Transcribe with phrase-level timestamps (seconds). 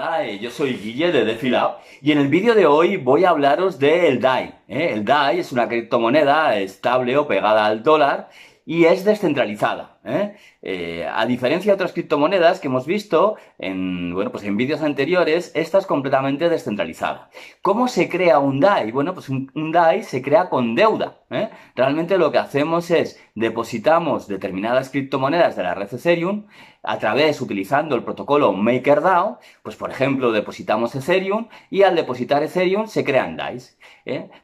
[0.00, 3.80] Hola, yo soy Guille de DefiLab y en el vídeo de hoy voy a hablaros
[3.80, 4.54] del DAI.
[4.68, 4.90] ¿eh?
[4.92, 8.28] El DAI es una criptomoneda estable o pegada al dólar
[8.64, 9.97] y es descentralizada.
[10.04, 10.36] ¿Eh?
[10.62, 15.52] Eh, a diferencia de otras criptomonedas que hemos visto en, bueno, pues en vídeos anteriores,
[15.54, 17.30] esta es completamente descentralizada.
[17.62, 18.90] ¿Cómo se crea un DAI?
[18.92, 21.18] Bueno, pues un, DAI se crea con deuda.
[21.30, 21.50] ¿eh?
[21.74, 26.46] Realmente lo que hacemos es depositamos determinadas criptomonedas de la red Ethereum
[26.82, 32.86] a través, utilizando el protocolo MakerDAO, pues por ejemplo, depositamos Ethereum y al depositar Ethereum
[32.86, 33.78] se crean DAIs.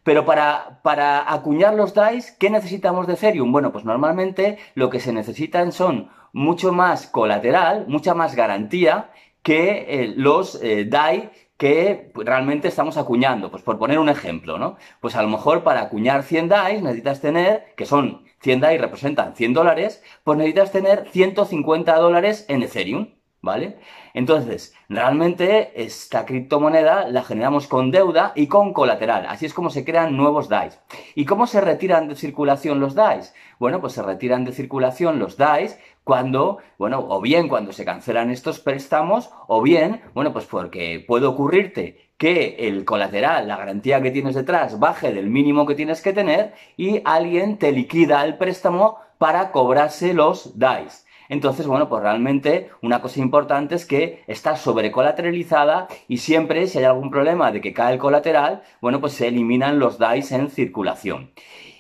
[0.03, 3.51] Pero para, para acuñar los DAIs, ¿qué necesitamos de Ethereum?
[3.51, 5.12] Bueno, pues normalmente lo que se
[5.45, 9.11] necesitan son mucho más colateral, mucha más garantía
[9.42, 13.51] que eh, los eh, DAI que realmente estamos acuñando.
[13.51, 14.77] Pues por poner un ejemplo, ¿no?
[15.01, 19.36] Pues a lo mejor para acuñar 100 DAIs necesitas tener, que son 100 DAI representan
[19.36, 23.08] 100 dólares, pues necesitas tener 150 dólares en Ethereum,
[23.45, 23.77] ¿vale?
[24.14, 29.27] Entonces, realmente esta criptomoneda la generamos con deuda y con colateral.
[29.28, 30.81] Así es como se crean nuevos DAIs.
[31.14, 33.34] ¿Y cómo se retiran de circulación los DAIs?
[33.59, 38.31] Bueno, pues se retiran de circulación los DAIs cuando, bueno, o bien cuando se cancelan
[38.31, 44.11] estos préstamos, o bien, bueno, pues porque puede ocurrirte que el colateral, la garantía que
[44.11, 48.98] tienes detrás, baje del mínimo que tienes que tener y alguien te liquida el préstamo
[49.19, 51.04] para cobrarse los DAIs.
[51.29, 56.85] Entonces, bueno, pues realmente una cosa importante es que está sobrecolateralizada y siempre si hay
[56.85, 61.30] algún problema de que cae el colateral, bueno, pues se eliminan los DAIs en circulación.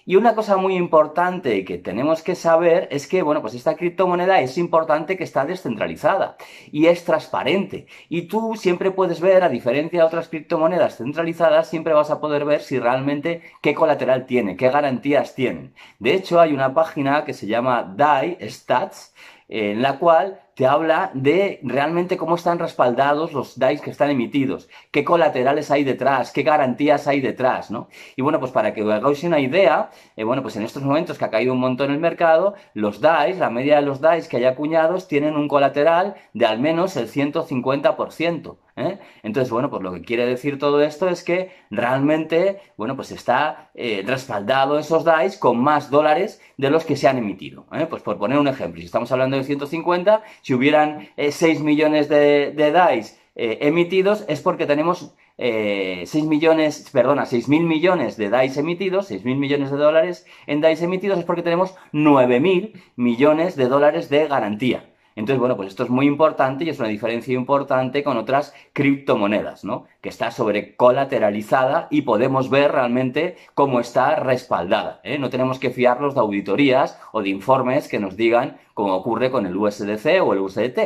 [0.06, 4.40] Y una cosa muy importante que tenemos que saber es que, bueno, pues esta criptomoneda
[4.40, 6.36] es importante que está descentralizada
[6.70, 7.86] y es transparente.
[8.10, 12.44] Y tú siempre puedes ver, a diferencia de otras criptomonedas centralizadas, siempre vas a poder
[12.44, 15.72] ver si realmente qué colateral tiene, qué garantías tienen.
[15.98, 19.14] De hecho, hay una página que se llama DAI Stats,
[19.48, 24.68] en la cual te habla de realmente cómo están respaldados los DAIs que están emitidos,
[24.90, 27.88] qué colaterales hay detrás, qué garantías hay detrás, ¿no?
[28.16, 31.18] Y bueno, pues para que os hagáis una idea, eh, bueno, pues en estos momentos
[31.18, 34.36] que ha caído un montón el mercado, los DAIs, la media de los DAIs que
[34.36, 38.56] hay acuñados, tienen un colateral de al menos el 150%.
[38.76, 38.98] ¿Eh?
[39.22, 43.70] Entonces, bueno, pues lo que quiere decir todo esto es que realmente, bueno, pues está
[43.74, 47.66] eh, respaldado esos DAIs con más dólares de los que se han emitido.
[47.72, 47.86] ¿eh?
[47.88, 52.08] Pues por poner un ejemplo, si estamos hablando de 150, si hubieran 6 eh, millones
[52.08, 58.30] de, de DAIs emitidos, es porque tenemos 6 eh, millones, perdona, 6 mil millones de
[58.30, 62.80] DAIs emitidos, 6 mil millones de dólares en DAIs emitidos, es porque tenemos 9 mil
[62.94, 64.93] millones de dólares de garantía.
[65.16, 69.64] Entonces, bueno, pues esto es muy importante y es una diferencia importante con otras criptomonedas,
[69.64, 69.86] ¿no?
[70.00, 75.00] Que está sobrecolateralizada y podemos ver realmente cómo está respaldada.
[75.04, 75.18] ¿eh?
[75.18, 79.46] No tenemos que fiarnos de auditorías o de informes que nos digan cómo ocurre con
[79.46, 80.78] el USDC o el USDT.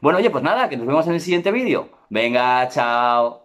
[0.00, 1.88] Bueno, oye, pues nada, que nos vemos en el siguiente vídeo.
[2.08, 3.39] Venga, chao.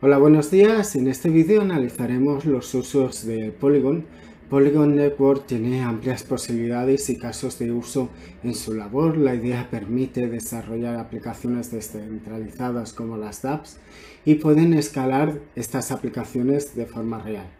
[0.00, 0.94] Hola, buenos días.
[0.94, 4.04] En este vídeo analizaremos los usos de Polygon.
[4.48, 8.08] Polygon Network tiene amplias posibilidades y casos de uso
[8.44, 9.18] en su labor.
[9.18, 13.78] La idea permite desarrollar aplicaciones descentralizadas como las dApps
[14.24, 17.50] y pueden escalar estas aplicaciones de forma real.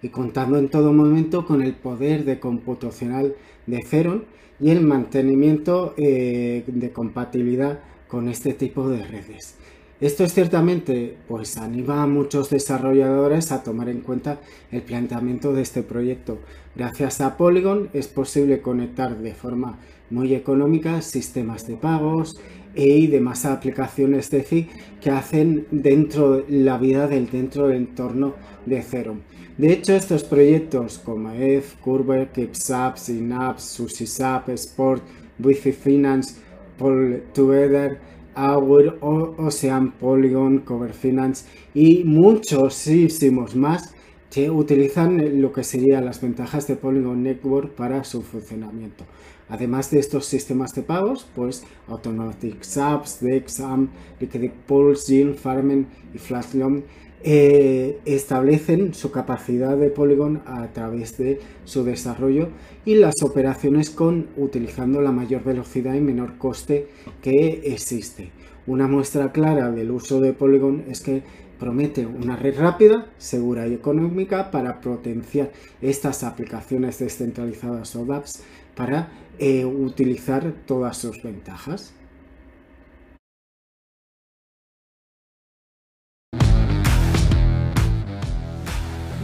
[0.00, 3.34] Y contando en todo momento con el poder de computacional
[3.66, 4.22] de Ethereum
[4.60, 9.56] y el mantenimiento eh, de compatibilidad con este tipo de redes.
[10.00, 14.38] Esto es ciertamente pues anima a muchos desarrolladores a tomar en cuenta
[14.70, 16.38] el planteamiento de este proyecto.
[16.76, 19.80] Gracias a Polygon es posible conectar de forma
[20.10, 22.40] muy económica sistemas de pagos
[22.76, 24.68] y demás aplicaciones de
[25.00, 28.34] que hacen dentro la vida del dentro del entorno
[28.66, 29.18] de Ethereum.
[29.56, 35.02] De hecho, estos proyectos como ETH, Curve, KeepSap, Synapse, SushiSap, Sport,
[35.40, 36.36] Wi-Fi Finance,
[36.78, 37.98] Pull Together,
[38.38, 41.44] Our, Ocean, Polygon, Cover Finance
[41.74, 43.94] y muchísimos más
[44.30, 49.04] que utilizan lo que serían las ventajas de Polygon Network para su funcionamiento.
[49.48, 53.88] Además de estos sistemas de pagos, pues Automatic Subs, Dexam,
[54.20, 56.84] Liquidity Pulse, Farming y Flashloan
[57.22, 62.48] eh, establecen su capacidad de Polygon a través de su desarrollo
[62.84, 66.88] y las operaciones con utilizando la mayor velocidad y menor coste
[67.22, 68.30] que existe.
[68.66, 71.22] Una muestra clara del uso de Polygon es que
[71.58, 75.50] promete una red rápida, segura y económica para potenciar
[75.82, 78.42] estas aplicaciones descentralizadas o dApps
[78.74, 81.92] para eh, utilizar todas sus ventajas.